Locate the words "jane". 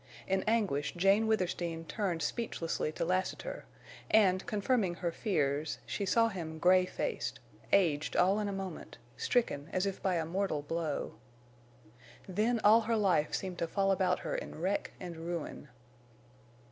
0.95-1.27